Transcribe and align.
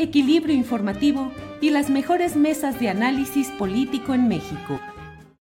equilibrio 0.00 0.54
informativo 0.54 1.30
y 1.60 1.70
las 1.70 1.90
mejores 1.90 2.34
mesas 2.34 2.80
de 2.80 2.88
análisis 2.88 3.48
político 3.50 4.14
en 4.14 4.28
México. 4.28 4.80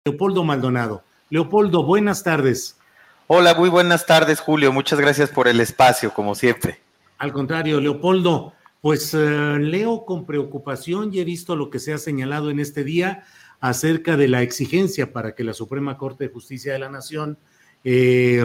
Leopoldo 0.06 0.44
Maldonado. 0.44 1.04
Leopoldo, 1.30 1.84
buenas 1.84 2.24
tardes. 2.24 2.78
Hola, 3.28 3.54
muy 3.56 3.70
buenas 3.70 4.06
tardes, 4.06 4.40
Julio. 4.42 4.74
Muchas 4.74 5.00
gracias 5.00 5.30
por 5.30 5.48
el 5.48 5.62
espacio, 5.62 6.14
como 6.14 6.36
siempre. 6.36 6.80
Al 7.20 7.32
contrario, 7.32 7.80
Leopoldo, 7.80 8.54
pues 8.82 9.14
eh, 9.14 9.18
leo 9.60 10.04
con 10.06 10.26
preocupación 10.26 11.14
y 11.14 11.20
he 11.20 11.26
visto 11.26 11.56
lo 11.56 11.70
que 11.70 11.80
se 11.80 11.94
ha 11.94 11.98
señalado 11.98 12.50
en 12.50 12.60
este 12.60 12.84
día 12.84 13.24
acerca 13.62 14.18
de 14.18 14.28
la 14.28 14.42
exigencia 14.42 15.14
para 15.14 15.36
que 15.36 15.44
la 15.44 15.54
Suprema 15.54 15.98
Corte 15.98 16.26
de 16.26 16.34
Justicia 16.34 16.74
de 16.74 16.80
la 16.80 16.90
Nación 16.90 17.38
eh, 17.84 18.44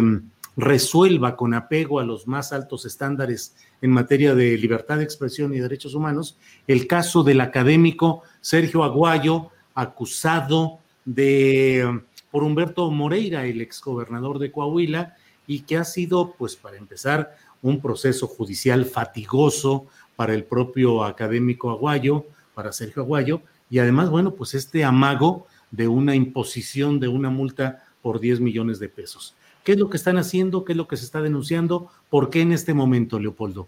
resuelva 0.57 1.37
con 1.37 1.55
apego 1.55 1.99
a 1.99 2.05
los 2.05 2.27
más 2.27 2.53
altos 2.53 2.85
estándares 2.85 3.57
en 3.85 3.91
materia 3.91 4.35
de 4.35 4.57
libertad 4.57 4.97
de 4.97 5.05
expresión 5.05 5.53
y 5.53 5.59
derechos 5.59 5.95
humanos 5.95 6.39
el 6.67 6.87
caso 6.87 7.23
del 7.23 7.43
académico 7.43 8.23
Sergio 8.41 8.83
Aguayo, 8.83 9.51
acusado 9.75 10.79
de 11.05 12.01
por 12.31 12.45
Humberto 12.45 12.91
Moreira, 12.91 13.45
el 13.45 13.61
exgobernador 13.61 14.39
de 14.39 14.51
Coahuila, 14.51 15.17
y 15.47 15.61
que 15.61 15.77
ha 15.77 15.85
sido, 15.85 16.35
pues 16.39 16.57
para 16.57 16.79
empezar, 16.79 17.37
un 17.61 17.83
proceso 17.83 18.27
judicial 18.27 18.87
fatigoso 18.87 19.85
para 20.17 20.33
el 20.33 20.45
propio 20.45 21.05
académico 21.05 21.71
Aguayo, 21.71 22.25
para 22.55 22.73
Sergio 22.73 23.03
Aguayo, 23.03 23.43
y 23.69 23.81
además, 23.81 24.09
bueno, 24.09 24.35
pues 24.35 24.55
este 24.55 24.83
amago 24.83 25.47
de 25.71 25.89
una 25.89 26.15
imposición 26.15 27.01
de 27.01 27.09
una 27.09 27.29
multa 27.29 27.85
por 28.01 28.19
10 28.19 28.41
millones 28.41 28.79
de 28.79 28.89
pesos. 28.89 29.37
¿Qué 29.65 29.73
es 29.73 29.79
lo 29.79 29.89
que 29.89 29.97
están 29.97 30.19
haciendo? 30.19 30.65
¿Qué 30.65 30.73
es 30.73 30.77
lo 30.77 30.87
que 30.87 30.99
se 30.99 31.07
está 31.07 31.23
denunciando? 31.23 31.91
¿Por 32.11 32.29
qué 32.29 32.43
en 32.43 32.53
este 32.53 32.75
momento, 32.75 33.19
Leopoldo? 33.19 33.67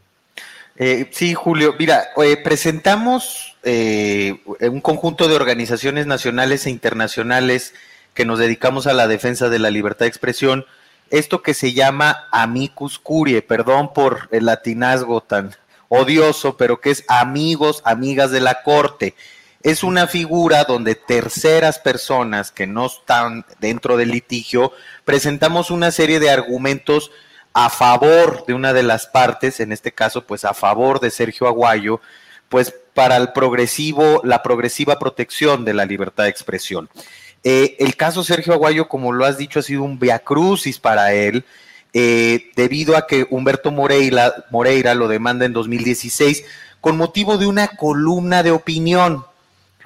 Eh, 0.77 1.09
sí, 1.11 1.33
Julio. 1.33 1.75
Mira, 1.79 2.09
eh, 2.23 2.37
presentamos 2.37 3.57
eh, 3.63 4.43
un 4.61 4.83
conjunto 4.83 5.27
de 5.27 5.35
organizaciones 5.35 6.07
nacionales 6.07 6.67
e 6.67 6.71
internacionales 6.71 7.73
que 8.13 8.27
nos 8.27 8.39
dedicamos 8.39 8.87
a 8.87 8.93
la 8.93 9.09
defensa 9.09 9.49
de 9.49 9.59
la 9.59 9.71
libertad 9.71 10.05
de 10.05 10.11
expresión. 10.11 10.67
Esto 11.11 11.43
que 11.43 11.55
se 11.55 11.73
llama 11.73 12.27
amicus 12.31 12.99
curiae, 12.99 13.41
perdón 13.41 13.95
por 13.95 14.29
el 14.33 14.47
latinazgo 14.47 15.23
tan 15.23 15.55
odioso, 15.89 16.59
pero 16.59 16.81
que 16.81 16.91
es 16.91 17.05
amigos, 17.09 17.81
amigas 17.85 18.31
de 18.31 18.41
la 18.41 18.63
corte 18.63 19.15
es 19.67 19.83
una 19.83 20.07
figura 20.07 20.63
donde 20.63 20.95
terceras 20.95 21.81
personas 21.81 22.53
que 22.53 22.69
no 22.69 22.87
están 22.87 23.45
dentro 23.59 23.97
del 23.97 24.13
litigio 24.13 24.71
presentamos 25.05 25.73
una 25.73 25.91
serie 25.91 26.21
de 26.21 26.31
argumentos 26.31 27.11
a 27.53 27.69
favor 27.69 28.47
de 28.47 28.55
una 28.55 28.73
de 28.73 28.85
las 28.85 29.09
partes, 29.09 29.59
en 29.59 29.73
este 29.73 29.91
caso, 29.91 30.25
pues 30.25 30.45
a 30.45 30.55
favor 30.55 31.01
de 31.01 31.11
Sergio 31.11 31.49
Aguayo, 31.49 32.01
pues 32.49 32.73
para 32.95 33.17
el 33.17 33.33
progresivo, 33.33 34.21
la 34.23 34.41
progresiva 34.45 35.01
protección 35.01 35.65
de 35.65 35.75
la 35.75 35.85
libertad 35.85 36.25
de 36.25 36.31
expresión. 36.31 36.89
Eh, 37.43 37.75
el 37.81 37.97
caso 37.97 38.23
Sergio 38.23 38.53
Aguayo, 38.53 38.87
como 38.87 39.11
lo 39.11 39.25
has 39.25 39.37
dicho, 39.37 39.59
ha 39.59 39.65
sido 39.65 39.83
un 39.83 39.99
viacrucis 39.99 40.79
para 40.79 41.13
él, 41.13 41.45
eh, 41.93 42.53
debido 42.55 42.97
a 42.97 43.09
que 43.09 43.27
Humberto 43.31 43.73
Moreira, 43.73 44.33
Moreira 44.53 44.95
lo 44.95 45.09
demanda 45.09 45.45
en 45.45 45.53
2016 45.53 46.45
con 46.81 46.97
motivo 46.97 47.37
de 47.37 47.47
una 47.47 47.67
columna 47.67 48.45
de 48.45 48.53
opinión 48.53 49.25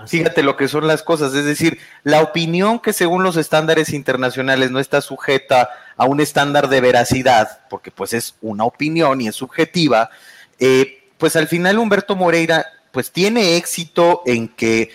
Fíjate 0.07 0.43
lo 0.43 0.57
que 0.57 0.69
son 0.69 0.87
las 0.87 1.03
cosas, 1.03 1.35
es 1.35 1.45
decir, 1.45 1.79
la 2.05 2.23
opinión 2.23 2.79
que 2.79 2.93
según 2.93 3.23
los 3.23 3.37
estándares 3.37 3.93
internacionales 3.93 4.71
no 4.71 4.79
está 4.79 5.01
sujeta 5.01 5.71
a 5.97 6.07
un 6.07 6.21
estándar 6.21 6.69
de 6.69 6.81
veracidad, 6.81 7.61
porque 7.69 7.91
pues 7.91 8.13
es 8.13 8.35
una 8.41 8.65
opinión 8.65 9.21
y 9.21 9.29
es 9.29 9.37
subjetiva, 9.37 10.11
eh, 10.59 11.05
pues 11.19 11.37
al 11.37 11.49
final 11.49 11.79
Humberto 11.79 12.17
Moreira 12.17 12.67
pues 12.93 13.11
tiene 13.11 13.57
éxito 13.57 14.23
en 14.27 14.49
que 14.49 14.91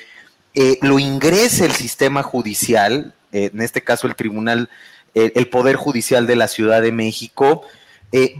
eh, 0.53 0.77
lo 0.81 0.99
ingrese 0.99 1.65
el 1.65 1.73
sistema 1.73 2.23
judicial, 2.23 3.13
eh, 3.31 3.51
en 3.53 3.61
este 3.61 3.83
caso 3.83 4.07
el 4.07 4.15
tribunal, 4.15 4.69
el 5.13 5.47
Poder 5.47 5.77
Judicial 5.77 6.27
de 6.27 6.35
la 6.35 6.49
Ciudad 6.49 6.81
de 6.81 6.91
México, 6.91 7.61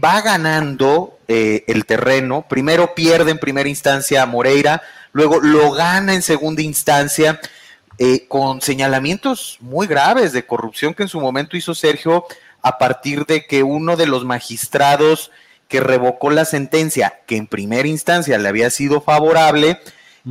va 0.04 0.20
ganando 0.20 1.15
el 1.28 1.84
terreno, 1.86 2.46
primero 2.48 2.94
pierde 2.94 3.32
en 3.32 3.38
primera 3.38 3.68
instancia 3.68 4.22
a 4.22 4.26
Moreira, 4.26 4.82
luego 5.12 5.40
lo 5.40 5.72
gana 5.72 6.14
en 6.14 6.22
segunda 6.22 6.62
instancia 6.62 7.40
eh, 7.98 8.26
con 8.28 8.60
señalamientos 8.60 9.56
muy 9.60 9.86
graves 9.86 10.34
de 10.34 10.44
corrupción 10.44 10.92
que 10.92 11.04
en 11.04 11.08
su 11.08 11.18
momento 11.18 11.56
hizo 11.56 11.74
Sergio 11.74 12.26
a 12.60 12.76
partir 12.76 13.24
de 13.24 13.46
que 13.46 13.62
uno 13.62 13.96
de 13.96 14.04
los 14.04 14.26
magistrados 14.26 15.30
que 15.66 15.80
revocó 15.80 16.30
la 16.30 16.44
sentencia, 16.44 17.20
que 17.26 17.38
en 17.38 17.46
primera 17.46 17.88
instancia 17.88 18.36
le 18.36 18.50
había 18.50 18.68
sido 18.68 19.00
favorable, 19.00 19.80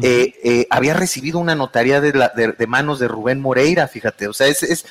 eh, 0.03 0.35
eh, 0.43 0.67
había 0.69 0.93
recibido 0.93 1.39
una 1.39 1.55
notaría 1.55 2.01
de, 2.01 2.67
manos 2.67 2.99
de 2.99 3.07
Rubén 3.07 3.41
Moreira, 3.41 3.87
fíjate, 3.87 4.27
o 4.27 4.33
sea, 4.33 4.45
es, 4.45 4.85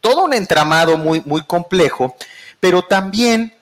todo 0.00 0.24
un 0.24 0.34
entramado 0.34 0.98
muy, 0.98 1.22
muy 1.24 1.42
complejo, 1.42 2.14
pero 2.60 2.82
también 2.82 3.52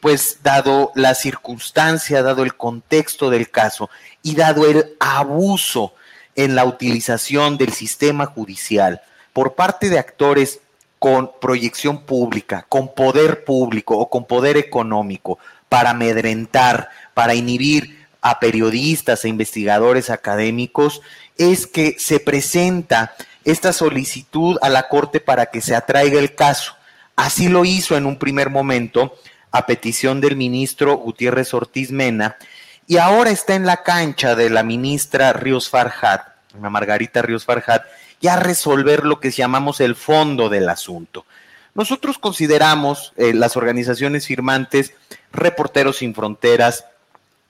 pues 0.00 0.38
dado 0.42 0.92
la 0.94 1.14
circunstancia, 1.14 2.22
dado 2.22 2.42
el 2.42 2.54
contexto 2.54 3.30
del 3.30 3.50
caso 3.50 3.90
y 4.22 4.36
dado 4.36 4.68
el 4.68 4.96
abuso 5.00 5.94
en 6.36 6.54
la 6.54 6.64
utilización 6.64 7.58
del 7.58 7.72
sistema 7.72 8.26
judicial 8.26 9.02
por 9.32 9.54
parte 9.54 9.90
de 9.90 9.98
actores 9.98 10.60
con 10.98 11.32
proyección 11.40 12.02
pública, 12.02 12.66
con 12.68 12.94
poder 12.94 13.44
público 13.44 13.96
o 13.98 14.08
con 14.08 14.24
poder 14.24 14.56
económico 14.56 15.38
para 15.68 15.90
amedrentar, 15.90 16.90
para 17.14 17.34
inhibir 17.34 18.06
a 18.20 18.38
periodistas 18.38 19.24
e 19.24 19.28
investigadores 19.28 20.10
académicos, 20.10 21.00
es 21.38 21.66
que 21.66 21.96
se 21.98 22.20
presenta 22.20 23.14
esta 23.44 23.72
solicitud 23.72 24.58
a 24.60 24.68
la 24.68 24.88
Corte 24.88 25.20
para 25.20 25.46
que 25.46 25.62
se 25.62 25.74
atraiga 25.74 26.18
el 26.18 26.34
caso. 26.34 26.74
Así 27.16 27.48
lo 27.48 27.64
hizo 27.64 27.96
en 27.96 28.06
un 28.06 28.18
primer 28.18 28.50
momento 28.50 29.16
a 29.52 29.66
petición 29.66 30.20
del 30.20 30.36
ministro 30.36 30.96
Gutiérrez 30.96 31.52
Ortiz 31.54 31.90
Mena, 31.90 32.36
y 32.86 32.96
ahora 32.96 33.30
está 33.30 33.54
en 33.54 33.66
la 33.66 33.82
cancha 33.82 34.34
de 34.34 34.50
la 34.50 34.62
ministra 34.62 35.32
Ríos 35.32 35.68
Farjat, 35.68 36.22
Margarita 36.58 37.22
Ríos 37.22 37.44
Farjat, 37.44 37.84
ya 38.20 38.36
resolver 38.36 39.04
lo 39.04 39.20
que 39.20 39.30
llamamos 39.30 39.80
el 39.80 39.94
fondo 39.94 40.48
del 40.48 40.68
asunto. 40.68 41.24
Nosotros 41.74 42.18
consideramos 42.18 43.12
eh, 43.16 43.32
las 43.32 43.56
organizaciones 43.56 44.26
firmantes, 44.26 44.92
Reporteros 45.32 45.98
Sin 45.98 46.14
Fronteras, 46.14 46.84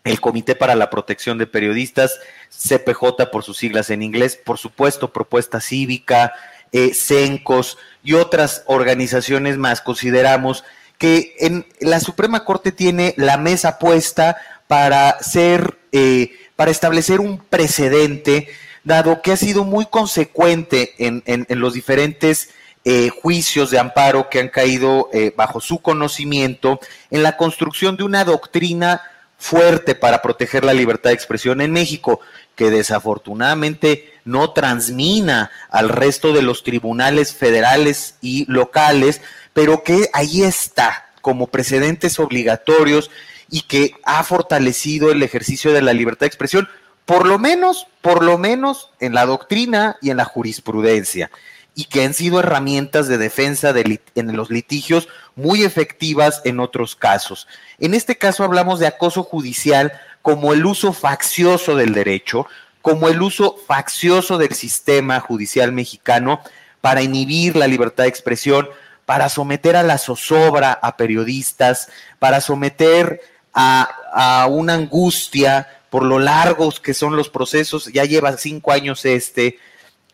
el 0.05 0.21
Comité 0.21 0.55
para 0.55 0.75
la 0.75 0.91
Protección 0.91 1.39
de 1.39 1.47
Periodistas, 1.47 2.21
CPJ 2.51 3.31
por 3.31 3.43
sus 3.43 3.59
siglas 3.59 3.91
en 3.91 4.03
inglés, 4.03 4.37
por 4.37 4.59
supuesto, 4.59 5.13
Propuesta 5.13 5.61
Cívica, 5.61 6.33
eh, 6.73 6.93
CENCOS 6.95 7.79
y 8.03 8.15
otras 8.15 8.63
organizaciones 8.67 9.57
más, 9.57 9.81
consideramos 9.81 10.65
que 11.01 11.35
en 11.39 11.65
la 11.81 11.99
Suprema 11.99 12.45
Corte 12.45 12.73
tiene 12.73 13.15
la 13.17 13.39
mesa 13.39 13.79
puesta 13.79 14.37
para 14.67 15.19
ser, 15.21 15.79
eh, 15.93 16.31
para 16.57 16.71
establecer 16.71 17.21
un 17.21 17.39
precedente, 17.39 18.49
dado 18.85 19.23
que 19.23 19.33
ha 19.33 19.37
sido 19.39 19.65
muy 19.65 19.87
consecuente 19.87 20.93
en, 20.99 21.47
los 21.49 21.73
diferentes 21.73 22.51
eh, 22.85 23.09
juicios 23.09 23.71
de 23.71 23.79
amparo 23.79 24.29
que 24.29 24.41
han 24.41 24.51
caído 24.51 25.09
eh, 25.15 25.33
bajo 25.35 25.63
su 25.63 25.79
conocimiento 25.79 26.79
en 27.11 27.23
la 27.23 27.39
construcción 27.39 27.97
de 27.97 28.05
una 28.05 28.27
doctrina 28.27 29.01
fuerte 29.39 29.95
para 29.95 30.21
proteger 30.21 30.67
la 30.67 30.75
libertad 30.75 31.09
de 31.09 31.15
expresión 31.15 31.63
en 31.63 31.73
México, 31.73 32.21
que 32.57 32.71
desafortunadamente 32.71 34.13
no 34.27 34.51
transmina 34.51 35.51
al 35.71 35.89
resto 35.89 36.35
de 36.35 36.43
los 36.43 36.63
tribunales 36.63 37.33
federales 37.33 38.17
y 38.21 38.45
locales, 38.53 39.23
pero 39.53 39.83
que 39.83 40.09
ahí 40.13 40.43
está 40.43 41.07
como 41.21 41.49
precedentes 41.49 42.19
obligatorios 42.19 43.11
y 43.51 43.63
que 43.63 43.95
ha 44.05 44.23
fortalecido 44.23 45.11
el 45.11 45.23
ejercicio 45.23 45.73
de 45.73 45.83
la 45.83 45.93
libertad 45.93 46.21
de 46.21 46.29
expresión, 46.29 46.69
por 47.05 47.27
lo 47.27 47.39
menos, 47.39 47.87
por 48.01 48.23
lo 48.23 48.39
menos 48.39 48.91
en 49.01 49.15
la 49.15 49.27
doctrina 49.27 49.97
y 50.01 50.11
en 50.11 50.17
la 50.17 50.25
jurisprudencia, 50.25 51.31
y 51.75 51.85
que 51.85 52.05
han 52.05 52.15
sido 52.15 52.41
herramientas 52.41 53.09
de 53.09 53.19
defensa 53.19 53.75
en 54.15 54.37
los 54.37 54.51
litigios 54.51 55.09
muy 55.35 55.65
efectivas 55.65 56.43
en 56.45 56.61
otros 56.61 56.95
casos. 56.95 57.49
En 57.79 57.95
este 57.95 58.17
caso 58.17 58.45
hablamos 58.45 58.79
de 58.79 58.87
acoso 58.87 59.25
judicial 59.25 59.93
como 60.23 60.53
el 60.53 60.65
uso 60.67 60.93
faccioso 60.93 61.77
del 61.77 61.95
derecho, 61.95 62.47
como 62.83 63.09
el 63.09 63.21
uso 63.21 63.57
faccioso 63.67 64.39
del 64.39 64.55
sistema 64.55 65.21
judicial 65.21 65.73
mexicano 65.73 66.41
para 66.81 67.03
inhibir 67.03 67.57
la 67.57 67.67
libertad 67.67 68.05
de 68.05 68.11
expresión, 68.11 68.69
para 69.11 69.29
someter 69.29 69.75
a 69.75 69.83
la 69.83 69.99
zozobra 69.99 70.71
a 70.71 70.97
periodistas, 70.97 71.89
para 72.21 72.41
someter 72.41 73.21
a, 73.53 74.47
una 74.49 74.75
angustia 74.75 75.67
por 75.91 76.05
lo 76.05 76.21
largos 76.21 76.79
que 76.79 76.95
son 76.95 77.17
los 77.17 77.29
procesos, 77.29 77.87
ya 77.87 78.05
lleva 78.05 78.37
cinco 78.37 78.71
años 78.71 79.05
este, 79.05 79.59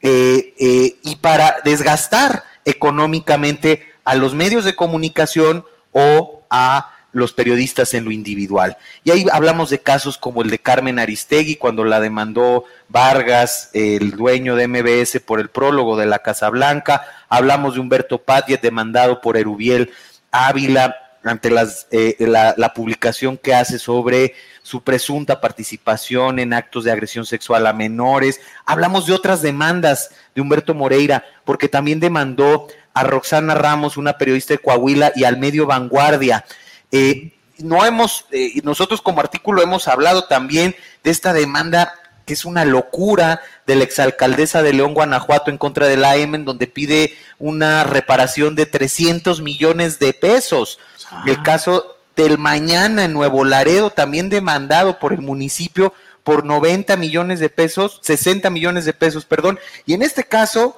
eh, 0.01 0.55
eh, 0.59 0.97
y 1.03 1.17
para 1.17 1.57
desgastar 1.63 2.45
económicamente 2.65 3.87
a 4.03 4.15
los 4.15 4.35
medios 4.35 4.65
de 4.65 4.75
comunicación 4.75 5.67
o 5.93 6.47
a 6.49 6.96
los 7.17 7.33
periodistas 7.33 7.95
en 7.95 8.05
lo 8.05 8.11
individual. 8.11 8.77
Y 9.05 9.11
ahí 9.11 9.27
hablamos 9.33 9.71
de 9.71 9.81
casos 9.81 10.19
como 10.19 10.43
el 10.43 10.51
de 10.51 10.59
Carmen 10.59 10.99
Aristegui, 10.99 11.57
cuando 11.57 11.85
la 11.85 12.01
demandó 12.01 12.65
Vargas, 12.89 13.71
el 13.73 14.13
dueño 14.13 14.55
de 14.57 14.69
MBS, 14.69 15.21
por 15.21 15.41
el 15.41 15.49
prólogo 15.49 15.97
de 15.97 16.07
la 16.07 16.21
Casa 16.21 16.51
Blanca. 16.51 17.07
Hablamos 17.29 17.75
de 17.75 17.81
Humberto 17.81 18.19
Padilla, 18.19 18.61
demandado 18.63 19.21
por 19.21 19.37
Erubiel 19.37 19.91
Ávila 20.31 20.97
ante 21.25 21.51
las, 21.51 21.89
eh, 21.91 22.17
la 22.21 22.73
publicación 22.75 23.37
que 23.37 23.55
hace 23.55 23.79
sobre 23.79 24.35
su 24.67 24.83
presunta 24.83 25.41
participación 25.41 26.41
en 26.41 26.53
actos 26.53 26.83
de 26.83 26.91
agresión 26.91 27.25
sexual 27.25 27.69
a 27.69 27.73
menores. 27.73 28.41
Hablamos 28.65 29.07
de 29.07 29.13
otras 29.13 29.41
demandas 29.41 30.11
de 30.35 30.41
Humberto 30.41 30.75
Moreira, 30.75 31.25
porque 31.45 31.69
también 31.69 32.01
demandó 32.01 32.67
a 32.93 33.05
Roxana 33.05 33.55
Ramos, 33.55 33.97
una 33.97 34.19
periodista 34.19 34.55
de 34.55 34.59
Coahuila, 34.59 35.13
y 35.15 35.23
al 35.23 35.37
medio 35.37 35.67
Vanguardia. 35.67 36.45
Eh, 36.93 37.33
no 37.59 37.85
hemos, 37.85 38.27
eh, 38.33 38.61
nosotros 38.63 39.01
como 39.01 39.21
artículo 39.21 39.63
hemos 39.63 39.89
hablado 39.89 40.25
también 40.25 40.77
de 41.03 41.11
esta 41.11 41.33
demanda 41.33 41.95
que 42.27 42.35
es 42.35 42.45
una 42.45 42.65
locura 42.65 43.41
de 43.67 43.77
la 43.77 43.85
exalcaldesa 43.85 44.61
de 44.61 44.73
León, 44.73 44.95
Guanajuato, 44.95 45.51
en 45.51 45.59
contra 45.59 45.87
de 45.87 45.97
la 45.97 46.13
AM, 46.13 46.35
en 46.35 46.45
donde 46.45 46.67
pide 46.67 47.15
una 47.39 47.85
reparación 47.85 48.57
de 48.57 48.67
300 48.67 49.41
millones 49.43 50.01
de 50.01 50.13
pesos. 50.13 50.81
El 51.25 51.41
caso 51.45 51.97
del 52.17 52.37
mañana 52.37 53.05
en 53.05 53.13
Nuevo 53.13 53.45
Laredo, 53.45 53.91
también 53.91 54.29
demandado 54.29 54.99
por 54.99 55.13
el 55.13 55.23
municipio 55.23 55.95
por 56.25 56.45
90 56.45 56.97
millones 56.97 57.39
de 57.39 57.49
pesos, 57.49 58.01
60 58.03 58.51
millones 58.51 58.85
de 58.85 58.93
pesos, 58.93 59.25
perdón. 59.25 59.61
Y 59.87 59.95
en 59.95 60.03
este 60.03 60.25
caso, 60.25 60.77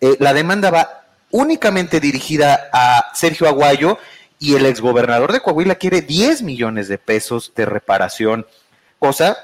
eh, 0.00 0.16
la 0.18 0.32
demanda 0.32 0.70
va 0.70 1.04
únicamente 1.30 2.00
dirigida 2.00 2.70
a 2.72 3.10
Sergio 3.14 3.46
Aguayo 3.46 3.98
y 4.38 4.54
el 4.54 4.66
exgobernador 4.66 5.32
de 5.32 5.40
Coahuila 5.40 5.76
quiere 5.76 6.02
10 6.02 6.42
millones 6.42 6.88
de 6.88 6.98
pesos 6.98 7.52
de 7.56 7.66
reparación, 7.66 8.46
cosa 8.98 9.36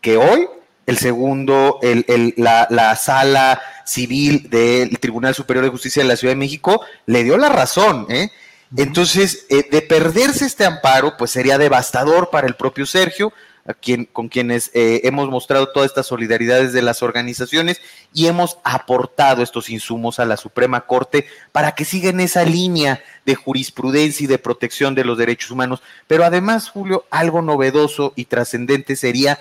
que 0.00 0.16
hoy 0.16 0.48
el 0.86 0.98
segundo, 0.98 1.78
el, 1.82 2.34
la, 2.36 2.96
sala 2.96 3.60
civil 3.86 4.48
del 4.50 4.98
Tribunal 4.98 5.34
Superior 5.34 5.64
de 5.64 5.70
Justicia 5.70 6.02
de 6.02 6.08
la 6.08 6.16
Ciudad 6.16 6.32
de 6.32 6.38
México 6.38 6.82
le 7.06 7.24
dio 7.24 7.38
la 7.38 7.48
razón. 7.48 8.06
¿eh? 8.10 8.30
Entonces, 8.76 9.46
eh, 9.48 9.66
de 9.70 9.82
perderse 9.82 10.44
este 10.44 10.66
amparo, 10.66 11.16
pues 11.16 11.30
sería 11.30 11.58
devastador 11.58 12.30
para 12.30 12.46
el 12.46 12.54
propio 12.54 12.86
Sergio, 12.86 13.32
con 14.12 14.28
quienes 14.28 14.70
eh, 14.74 15.00
hemos 15.04 15.30
mostrado 15.30 15.72
toda 15.72 15.86
esta 15.86 16.02
solidaridad 16.02 16.62
de 16.70 16.82
las 16.82 17.02
organizaciones 17.02 17.80
y 18.12 18.26
hemos 18.26 18.58
aportado 18.62 19.42
estos 19.42 19.70
insumos 19.70 20.18
a 20.18 20.26
la 20.26 20.36
Suprema 20.36 20.82
Corte 20.82 21.26
para 21.50 21.74
que 21.74 21.86
siga 21.86 22.10
en 22.10 22.20
esa 22.20 22.44
línea 22.44 23.02
de 23.24 23.34
jurisprudencia 23.34 24.24
y 24.24 24.26
de 24.26 24.38
protección 24.38 24.94
de 24.94 25.04
los 25.04 25.16
derechos 25.16 25.50
humanos. 25.50 25.82
Pero 26.06 26.24
además, 26.24 26.68
Julio, 26.68 27.06
algo 27.10 27.40
novedoso 27.40 28.12
y 28.16 28.26
trascendente 28.26 28.96
sería 28.96 29.38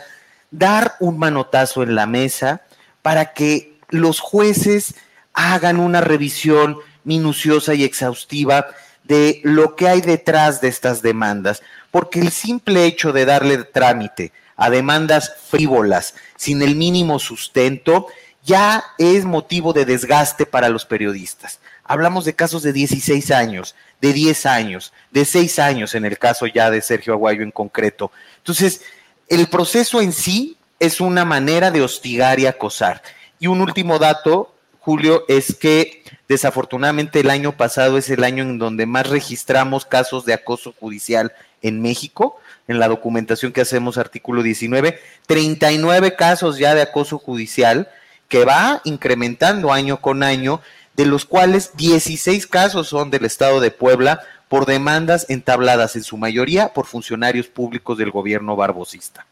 dar 0.52 0.96
un 1.02 1.18
manotazo 1.18 1.84
en 1.84 1.96
la 1.96 2.06
mesa 2.06 2.62
para 3.02 3.34
que 3.34 3.78
los 3.90 4.22
jueces 4.22 4.96
hagan 5.34 5.80
una 5.80 6.00
revisión 6.00 6.78
minuciosa 7.04 7.74
y 7.74 7.84
exhaustiva 7.84 8.68
de 9.04 9.42
lo 9.44 9.76
que 9.76 9.88
hay 9.88 10.02
detrás 10.02 10.62
de 10.62 10.70
estas 10.70 11.02
demandas 11.02 11.62
porque 11.94 12.20
el 12.20 12.32
simple 12.32 12.86
hecho 12.86 13.14
de 13.14 13.26
darle 13.26 13.58
trámite 13.66 14.32
a 14.56 14.72
demandas 14.72 15.32
frívolas 15.48 16.16
sin 16.36 16.64
el 16.64 16.76
mínimo 16.76 17.20
sustento 17.20 18.08
ya 18.44 18.84
es 18.98 19.26
motivo 19.26 19.74
de 19.74 19.86
desgaste 19.86 20.48
para 20.48 20.70
los 20.70 20.86
periodistas. 20.86 21.60
Hablamos 21.84 22.26
de 22.26 22.34
casos 22.34 22.64
de 22.64 22.74
16 22.74 23.30
años, 23.30 23.76
de 24.02 24.12
10 24.12 24.46
años, 24.48 24.92
de 25.12 25.24
6 25.24 25.60
años 25.60 25.94
en 25.94 26.06
el 26.06 26.18
caso 26.18 26.48
ya 26.48 26.72
de 26.72 26.82
Sergio 26.82 27.14
Aguayo 27.14 27.44
en 27.44 27.52
concreto. 27.52 28.12
Entonces, 28.38 28.82
el 29.28 29.48
proceso 29.48 30.02
en 30.02 30.14
sí 30.14 30.58
es 30.80 31.00
una 31.00 31.26
manera 31.26 31.70
de 31.70 31.82
hostigar 31.82 32.40
y 32.40 32.48
acosar. 32.48 33.04
Y 33.40 33.48
un 33.48 33.62
último 33.62 34.00
dato, 34.00 34.56
Julio, 34.84 35.24
es 35.30 35.56
que 35.56 36.04
desafortunadamente 36.28 37.22
el 37.22 37.30
año 37.30 37.56
pasado 37.56 37.98
es 37.98 38.10
el 38.10 38.22
año 38.26 38.44
en 38.44 38.58
donde 38.58 38.86
más 38.86 39.08
registramos 39.08 39.86
casos 39.86 40.26
de 40.26 40.34
acoso 40.34 40.74
judicial 40.78 41.32
en 41.62 41.82
México, 41.82 42.38
en 42.68 42.80
la 42.80 42.90
documentación 42.90 43.54
que 43.54 43.62
hacemos, 43.62 43.98
artículo 43.98 44.44
19, 44.44 45.00
39 45.26 46.16
casos 46.16 46.58
ya 46.58 46.76
de 46.76 46.82
acoso 46.82 47.18
judicial 47.18 47.88
que 48.28 48.44
va 48.44 48.82
incrementando 48.84 49.72
año 49.72 50.02
con 50.02 50.22
año, 50.22 50.60
de 50.98 51.06
los 51.06 51.24
cuales 51.24 51.72
16 51.78 52.46
casos 52.48 52.90
son 52.90 53.10
del 53.10 53.24
Estado 53.24 53.62
de 53.62 53.72
Puebla 53.72 54.20
por 54.50 54.66
demandas 54.66 55.28
entabladas 55.30 55.96
en 55.96 56.04
su 56.04 56.18
mayoría 56.18 56.74
por 56.74 56.88
funcionarios 56.88 57.48
públicos 57.48 57.98
del 57.98 58.12
gobierno 58.12 58.58
barbosista. 58.58 59.26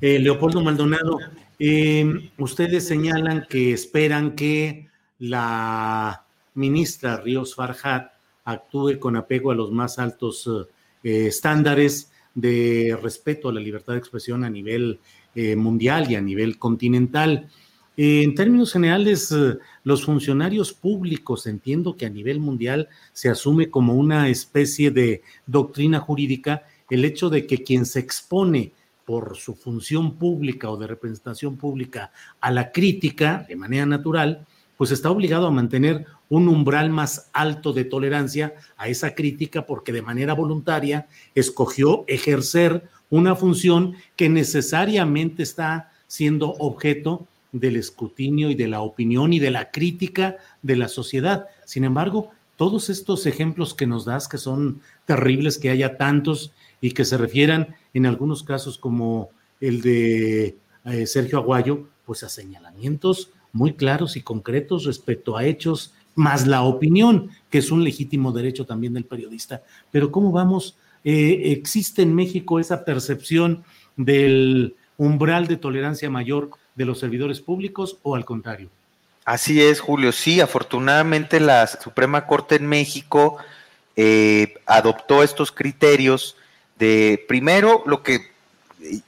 Eh, 0.00 0.18
Leopoldo 0.18 0.60
Maldonado, 0.60 1.20
eh, 1.58 2.30
ustedes 2.38 2.86
señalan 2.86 3.46
que 3.48 3.72
esperan 3.72 4.34
que 4.34 4.88
la 5.18 6.24
ministra 6.54 7.16
Ríos 7.18 7.54
Farjat 7.54 8.12
actúe 8.44 8.98
con 8.98 9.16
apego 9.16 9.50
a 9.50 9.54
los 9.54 9.70
más 9.72 9.98
altos 9.98 10.46
eh, 10.46 10.72
eh, 11.04 11.28
estándares 11.28 12.10
de 12.34 12.98
respeto 13.00 13.48
a 13.48 13.52
la 13.52 13.60
libertad 13.60 13.92
de 13.92 14.00
expresión 14.00 14.42
a 14.42 14.50
nivel 14.50 14.98
eh, 15.34 15.54
mundial 15.54 16.10
y 16.10 16.16
a 16.16 16.20
nivel 16.20 16.58
continental. 16.58 17.48
Eh, 17.96 18.22
en 18.22 18.34
términos 18.34 18.72
generales, 18.72 19.34
los 19.84 20.04
funcionarios 20.04 20.72
públicos, 20.72 21.46
entiendo 21.46 21.96
que 21.96 22.06
a 22.06 22.10
nivel 22.10 22.40
mundial 22.40 22.88
se 23.12 23.28
asume 23.28 23.70
como 23.70 23.94
una 23.94 24.28
especie 24.28 24.90
de 24.90 25.22
doctrina 25.46 26.00
jurídica 26.00 26.64
el 26.90 27.04
hecho 27.04 27.30
de 27.30 27.46
que 27.46 27.62
quien 27.62 27.86
se 27.86 28.00
expone 28.00 28.72
por 29.08 29.38
su 29.38 29.54
función 29.54 30.16
pública 30.18 30.68
o 30.68 30.76
de 30.76 30.86
representación 30.86 31.56
pública 31.56 32.12
a 32.42 32.50
la 32.50 32.72
crítica 32.72 33.46
de 33.48 33.56
manera 33.56 33.86
natural, 33.86 34.46
pues 34.76 34.90
está 34.90 35.10
obligado 35.10 35.46
a 35.46 35.50
mantener 35.50 36.04
un 36.28 36.46
umbral 36.46 36.90
más 36.90 37.30
alto 37.32 37.72
de 37.72 37.86
tolerancia 37.86 38.52
a 38.76 38.88
esa 38.88 39.14
crítica 39.14 39.64
porque 39.64 39.92
de 39.92 40.02
manera 40.02 40.34
voluntaria 40.34 41.06
escogió 41.34 42.04
ejercer 42.06 42.86
una 43.08 43.34
función 43.34 43.94
que 44.14 44.28
necesariamente 44.28 45.42
está 45.42 45.90
siendo 46.06 46.50
objeto 46.58 47.26
del 47.50 47.76
escrutinio 47.76 48.50
y 48.50 48.56
de 48.56 48.68
la 48.68 48.82
opinión 48.82 49.32
y 49.32 49.38
de 49.38 49.50
la 49.50 49.70
crítica 49.70 50.36
de 50.60 50.76
la 50.76 50.88
sociedad. 50.88 51.46
Sin 51.64 51.84
embargo, 51.84 52.30
todos 52.56 52.90
estos 52.90 53.24
ejemplos 53.24 53.72
que 53.72 53.86
nos 53.86 54.04
das, 54.04 54.28
que 54.28 54.36
son 54.36 54.82
terribles 55.06 55.56
que 55.56 55.70
haya 55.70 55.96
tantos 55.96 56.52
y 56.82 56.90
que 56.90 57.06
se 57.06 57.16
refieran 57.16 57.74
en 57.94 58.06
algunos 58.06 58.42
casos 58.42 58.78
como 58.78 59.30
el 59.60 59.80
de 59.80 60.56
eh, 60.84 61.06
Sergio 61.06 61.38
Aguayo, 61.38 61.88
pues 62.04 62.22
a 62.22 62.28
señalamientos 62.28 63.30
muy 63.52 63.74
claros 63.74 64.16
y 64.16 64.22
concretos 64.22 64.84
respecto 64.84 65.36
a 65.36 65.44
hechos 65.44 65.94
más 66.14 66.46
la 66.46 66.62
opinión, 66.62 67.30
que 67.50 67.58
es 67.58 67.70
un 67.70 67.84
legítimo 67.84 68.32
derecho 68.32 68.66
también 68.66 68.92
del 68.94 69.04
periodista. 69.04 69.62
Pero 69.90 70.10
¿cómo 70.10 70.32
vamos 70.32 70.76
eh, 71.04 71.52
¿existe 71.52 72.02
en 72.02 72.14
México 72.14 72.58
esa 72.58 72.84
percepción 72.84 73.64
del 73.96 74.76
umbral 74.96 75.46
de 75.46 75.56
tolerancia 75.56 76.10
mayor 76.10 76.50
de 76.74 76.84
los 76.84 76.98
servidores 76.98 77.40
públicos 77.40 77.98
o 78.02 78.14
al 78.14 78.24
contrario? 78.24 78.68
Así 79.24 79.62
es, 79.62 79.80
Julio. 79.80 80.12
Sí, 80.12 80.40
afortunadamente 80.40 81.38
la 81.40 81.66
Suprema 81.66 82.26
Corte 82.26 82.56
en 82.56 82.66
México 82.66 83.36
eh, 83.96 84.54
adoptó 84.66 85.22
estos 85.22 85.52
criterios 85.52 86.36
de, 86.78 87.24
primero, 87.28 87.82
lo 87.86 88.02
que 88.02 88.30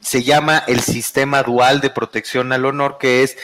se 0.01 0.23
llama 0.23 0.65
el 0.67 0.81
sistema 0.81 1.43
dual 1.43 1.81
de 1.81 1.91
protección 1.91 2.53
al 2.53 2.65
honor, 2.65 2.99
que 2.99 3.23
es 3.23 3.37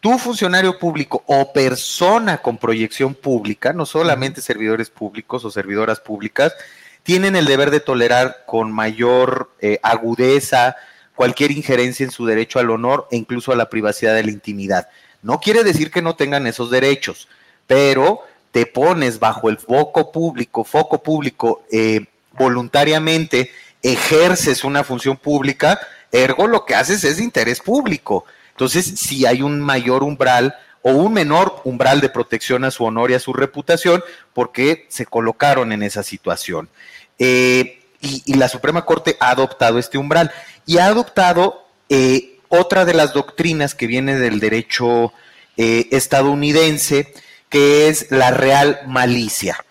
tu 0.00 0.18
funcionario 0.18 0.78
público 0.78 1.24
o 1.26 1.52
persona 1.52 2.38
con 2.38 2.58
proyección 2.58 3.14
pública, 3.14 3.72
no 3.72 3.86
solamente 3.86 4.40
servidores 4.40 4.90
públicos 4.90 5.44
o 5.44 5.50
servidoras 5.50 6.00
públicas, 6.00 6.54
tienen 7.02 7.36
el 7.36 7.46
deber 7.46 7.70
de 7.70 7.80
tolerar 7.80 8.44
con 8.46 8.72
mayor 8.72 9.50
eh, 9.60 9.78
agudeza 9.82 10.76
cualquier 11.14 11.50
injerencia 11.52 12.04
en 12.04 12.10
su 12.10 12.26
derecho 12.26 12.58
al 12.58 12.70
honor 12.70 13.08
e 13.10 13.16
incluso 13.16 13.52
a 13.52 13.56
la 13.56 13.68
privacidad 13.68 14.14
de 14.14 14.24
la 14.24 14.30
intimidad. 14.30 14.88
No 15.22 15.40
quiere 15.40 15.64
decir 15.64 15.90
que 15.90 16.02
no 16.02 16.16
tengan 16.16 16.46
esos 16.46 16.70
derechos, 16.70 17.28
pero 17.66 18.20
te 18.52 18.66
pones 18.66 19.18
bajo 19.18 19.48
el 19.48 19.58
foco 19.58 20.12
público, 20.12 20.64
foco 20.64 21.02
público, 21.02 21.62
eh, 21.72 22.06
voluntariamente 22.32 23.50
ejerces 23.84 24.64
una 24.64 24.82
función 24.82 25.16
pública, 25.16 25.78
ergo 26.10 26.48
lo 26.48 26.64
que 26.64 26.74
haces 26.74 27.04
es 27.04 27.18
de 27.18 27.24
interés 27.24 27.60
público. 27.60 28.24
Entonces, 28.50 28.86
si 28.96 29.26
hay 29.26 29.42
un 29.42 29.60
mayor 29.60 30.02
umbral 30.02 30.56
o 30.82 30.92
un 30.92 31.12
menor 31.12 31.60
umbral 31.64 32.00
de 32.00 32.08
protección 32.08 32.64
a 32.64 32.70
su 32.70 32.84
honor 32.84 33.10
y 33.10 33.14
a 33.14 33.20
su 33.20 33.32
reputación, 33.32 34.02
porque 34.32 34.86
se 34.88 35.06
colocaron 35.06 35.70
en 35.72 35.82
esa 35.82 36.02
situación. 36.02 36.68
Eh, 37.18 37.82
y, 38.00 38.34
la 38.34 38.48
Suprema 38.48 38.84
Corte 38.84 39.16
ha 39.20 39.30
adoptado 39.30 39.78
este 39.78 39.96
umbral 39.98 40.30
y 40.66 40.78
ha 40.78 40.86
adoptado 40.86 41.66
eh, 41.88 42.38
otra 42.48 42.84
de 42.84 42.94
las 42.94 43.12
doctrinas 43.14 43.74
que 43.74 43.86
viene 43.86 44.16
del 44.16 44.40
derecho 44.40 45.12
estadounidense, 45.56 47.14
que 47.48 47.88
es 47.88 48.10
la 48.10 48.32
real 48.32 48.80
malicia, 48.86 49.64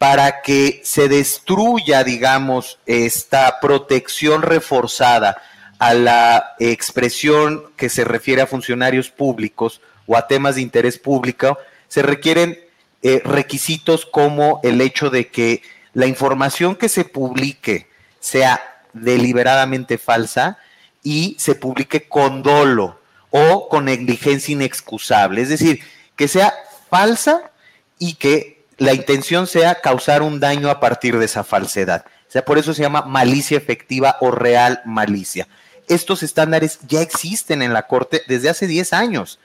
para 0.00 0.40
que 0.40 0.80
se 0.82 1.10
destruya, 1.10 2.04
digamos, 2.04 2.78
esta 2.86 3.60
protección 3.60 4.40
reforzada 4.40 5.42
a 5.78 5.92
la 5.92 6.54
expresión 6.58 7.64
que 7.76 7.90
se 7.90 8.04
refiere 8.04 8.40
a 8.40 8.46
funcionarios 8.46 9.10
públicos 9.10 9.82
o 10.06 10.16
a 10.16 10.26
temas 10.26 10.54
de 10.54 10.62
interés 10.62 10.98
público, 10.98 11.58
se 11.86 12.00
requieren 12.00 12.58
eh, 13.02 13.20
requisitos 13.26 14.06
como 14.06 14.60
el 14.62 14.80
hecho 14.80 15.10
de 15.10 15.28
que 15.28 15.60
la 15.92 16.06
información 16.06 16.76
que 16.76 16.88
se 16.88 17.04
publique 17.04 17.86
sea 18.20 18.58
deliberadamente 18.94 19.98
falsa 19.98 20.56
y 21.02 21.36
se 21.38 21.56
publique 21.56 22.08
con 22.08 22.42
dolo 22.42 22.98
o 23.28 23.68
con 23.68 23.84
negligencia 23.84 24.54
inexcusable. 24.54 25.42
Es 25.42 25.50
decir, 25.50 25.80
que 26.16 26.26
sea 26.26 26.54
falsa 26.88 27.50
y 27.98 28.14
que 28.14 28.59
la 28.80 28.94
intención 28.94 29.46
sea 29.46 29.80
causar 29.82 30.22
un 30.22 30.40
daño 30.40 30.70
a 30.70 30.80
partir 30.80 31.18
de 31.18 31.26
esa 31.26 31.44
falsedad. 31.44 32.06
O 32.26 32.32
sea, 32.32 32.44
por 32.44 32.56
eso 32.56 32.72
se 32.72 32.80
llama 32.80 33.02
malicia 33.02 33.58
efectiva 33.58 34.16
o 34.20 34.30
real 34.30 34.80
malicia. 34.86 35.48
Estos 35.86 36.22
estándares 36.22 36.78
ya 36.88 37.02
existen 37.02 37.60
en 37.60 37.74
la 37.74 37.86
Corte 37.86 38.22
desde 38.26 38.48
hace 38.48 38.66
10 38.66 38.92
años. 38.94 39.38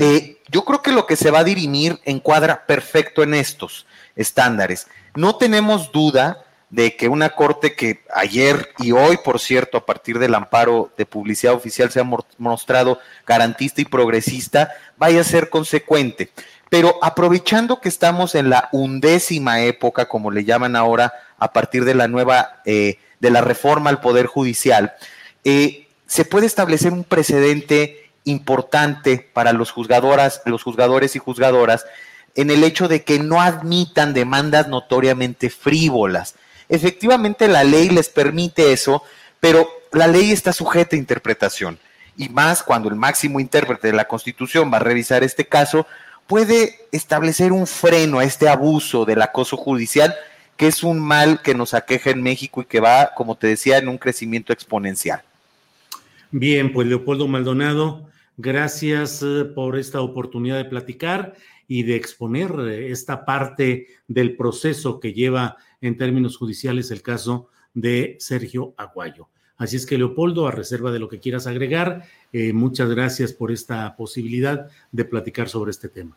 Eh, 0.00 0.38
yo 0.50 0.64
creo 0.64 0.82
que 0.82 0.90
lo 0.90 1.06
que 1.06 1.14
se 1.14 1.30
va 1.30 1.40
a 1.40 1.44
dirimir 1.44 2.00
encuadra 2.04 2.66
perfecto 2.66 3.22
en 3.22 3.34
estos 3.34 3.86
estándares. 4.16 4.88
No 5.14 5.36
tenemos 5.36 5.92
duda 5.92 6.44
de 6.70 6.96
que 6.96 7.06
una 7.08 7.30
corte 7.30 7.76
que 7.76 8.02
ayer 8.12 8.70
y 8.78 8.90
hoy, 8.90 9.18
por 9.18 9.38
cierto, 9.38 9.78
a 9.78 9.86
partir 9.86 10.18
del 10.18 10.34
amparo 10.34 10.90
de 10.96 11.06
publicidad 11.06 11.54
oficial 11.54 11.92
se 11.92 12.00
ha 12.00 12.10
mostrado 12.38 12.98
garantista 13.24 13.80
y 13.80 13.84
progresista, 13.84 14.72
vaya 14.96 15.20
a 15.20 15.24
ser 15.24 15.48
consecuente. 15.48 16.32
Pero 16.74 16.98
aprovechando 17.02 17.80
que 17.80 17.88
estamos 17.88 18.34
en 18.34 18.50
la 18.50 18.68
undécima 18.72 19.60
época, 19.60 20.08
como 20.08 20.32
le 20.32 20.42
llaman 20.42 20.74
ahora, 20.74 21.12
a 21.38 21.52
partir 21.52 21.84
de 21.84 21.94
la 21.94 22.08
nueva, 22.08 22.62
eh, 22.64 22.98
de 23.20 23.30
la 23.30 23.42
reforma 23.42 23.90
al 23.90 24.00
Poder 24.00 24.26
Judicial, 24.26 24.92
eh, 25.44 25.86
se 26.08 26.24
puede 26.24 26.46
establecer 26.46 26.92
un 26.92 27.04
precedente 27.04 28.10
importante 28.24 29.18
para 29.32 29.52
los 29.52 29.70
juzgadoras, 29.70 30.42
los 30.46 30.64
juzgadores 30.64 31.14
y 31.14 31.20
juzgadoras, 31.20 31.86
en 32.34 32.50
el 32.50 32.64
hecho 32.64 32.88
de 32.88 33.04
que 33.04 33.20
no 33.20 33.40
admitan 33.40 34.12
demandas 34.12 34.66
notoriamente 34.66 35.50
frívolas. 35.50 36.34
Efectivamente, 36.68 37.46
la 37.46 37.62
ley 37.62 37.88
les 37.88 38.08
permite 38.08 38.72
eso, 38.72 39.04
pero 39.38 39.68
la 39.92 40.08
ley 40.08 40.32
está 40.32 40.52
sujeta 40.52 40.96
a 40.96 40.98
interpretación. 40.98 41.78
Y 42.16 42.30
más 42.30 42.64
cuando 42.64 42.88
el 42.88 42.96
máximo 42.96 43.38
intérprete 43.38 43.86
de 43.86 43.94
la 43.94 44.08
Constitución 44.08 44.72
va 44.72 44.78
a 44.78 44.80
revisar 44.80 45.22
este 45.22 45.46
caso, 45.46 45.86
puede 46.26 46.76
establecer 46.92 47.52
un 47.52 47.66
freno 47.66 48.18
a 48.18 48.24
este 48.24 48.48
abuso 48.48 49.04
del 49.04 49.22
acoso 49.22 49.56
judicial, 49.56 50.14
que 50.56 50.66
es 50.66 50.82
un 50.82 51.00
mal 51.00 51.42
que 51.42 51.54
nos 51.54 51.74
aqueja 51.74 52.10
en 52.10 52.22
México 52.22 52.62
y 52.62 52.66
que 52.66 52.80
va, 52.80 53.12
como 53.16 53.36
te 53.36 53.48
decía, 53.48 53.78
en 53.78 53.88
un 53.88 53.98
crecimiento 53.98 54.52
exponencial. 54.52 55.22
Bien, 56.30 56.72
pues 56.72 56.88
Leopoldo 56.88 57.28
Maldonado, 57.28 58.08
gracias 58.36 59.22
eh, 59.22 59.44
por 59.44 59.78
esta 59.78 60.00
oportunidad 60.00 60.56
de 60.56 60.64
platicar 60.64 61.34
y 61.68 61.84
de 61.84 61.96
exponer 61.96 62.52
eh, 62.60 62.90
esta 62.90 63.24
parte 63.24 63.88
del 64.08 64.36
proceso 64.36 65.00
que 65.00 65.12
lleva 65.12 65.56
en 65.80 65.96
términos 65.96 66.36
judiciales 66.36 66.90
el 66.90 67.02
caso 67.02 67.48
de 67.72 68.16
Sergio 68.18 68.74
Aguayo. 68.76 69.28
Así 69.56 69.76
es 69.76 69.86
que, 69.86 69.98
Leopoldo, 69.98 70.48
a 70.48 70.50
reserva 70.50 70.90
de 70.90 70.98
lo 70.98 71.08
que 71.08 71.20
quieras 71.20 71.46
agregar, 71.46 72.04
eh, 72.32 72.52
muchas 72.52 72.90
gracias 72.90 73.32
por 73.32 73.52
esta 73.52 73.94
posibilidad 73.96 74.68
de 74.90 75.04
platicar 75.04 75.48
sobre 75.48 75.70
este 75.70 75.88
tema. 75.88 76.16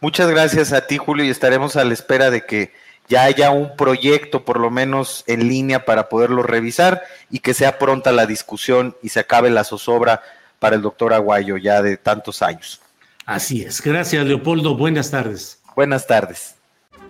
Muchas 0.00 0.28
gracias 0.30 0.72
a 0.72 0.86
ti, 0.86 0.98
Julio, 0.98 1.24
y 1.24 1.30
estaremos 1.30 1.76
a 1.76 1.84
la 1.84 1.94
espera 1.94 2.30
de 2.30 2.44
que 2.44 2.72
ya 3.08 3.22
haya 3.22 3.50
un 3.50 3.76
proyecto, 3.76 4.44
por 4.44 4.58
lo 4.58 4.70
menos 4.70 5.24
en 5.26 5.48
línea, 5.48 5.84
para 5.84 6.08
poderlo 6.08 6.42
revisar 6.42 7.02
y 7.30 7.38
que 7.38 7.54
sea 7.54 7.78
pronta 7.78 8.12
la 8.12 8.26
discusión 8.26 8.96
y 9.02 9.10
se 9.10 9.20
acabe 9.20 9.48
la 9.48 9.64
zozobra 9.64 10.22
para 10.58 10.76
el 10.76 10.82
doctor 10.82 11.14
Aguayo 11.14 11.56
ya 11.56 11.82
de 11.82 11.96
tantos 11.96 12.42
años. 12.42 12.80
Así 13.24 13.62
es. 13.62 13.80
Gracias, 13.80 14.26
Leopoldo. 14.26 14.76
Buenas 14.76 15.10
tardes. 15.10 15.60
Buenas 15.74 16.06
tardes. 16.06 16.56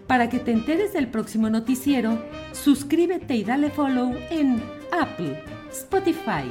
Para 0.06 0.28
que 0.28 0.38
te 0.38 0.52
enteres 0.52 0.92
del 0.92 1.08
próximo 1.08 1.50
noticiero, 1.50 2.22
suscríbete 2.52 3.34
y 3.34 3.44
dale 3.44 3.70
follow 3.70 4.16
en 4.30 4.75
Apple, 4.92 5.36
Spotify, 5.70 6.44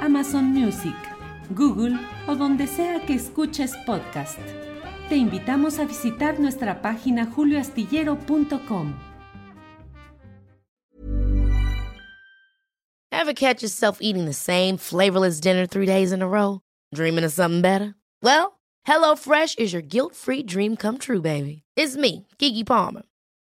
Amazon 0.00 0.44
Music, 0.52 0.94
Google 1.54 1.98
o 2.26 2.34
donde 2.34 2.66
sea 2.66 3.00
que 3.06 3.14
escuches 3.14 3.76
podcast. 3.86 4.38
Te 5.08 5.16
invitamos 5.16 5.78
a 5.78 5.84
visitar 5.84 6.38
nuestra 6.38 6.80
página 6.80 7.26
julioastillero.com. 7.26 8.94
Ever 13.12 13.34
catch 13.34 13.62
yourself 13.62 13.98
eating 14.00 14.24
the 14.24 14.32
same 14.32 14.76
flavorless 14.78 15.40
dinner 15.40 15.66
three 15.66 15.86
days 15.86 16.12
in 16.12 16.22
a 16.22 16.28
row? 16.28 16.60
Dreaming 16.94 17.24
of 17.24 17.32
something 17.32 17.60
better? 17.60 17.94
Well, 18.22 18.60
HelloFresh 18.86 19.58
is 19.58 19.72
your 19.72 19.82
guilt-free 19.82 20.44
dream 20.44 20.76
come 20.76 20.96
true, 20.96 21.20
baby. 21.20 21.62
It's 21.76 21.96
me, 21.96 22.26
Kiki 22.38 22.64
Palmer. 22.64 23.02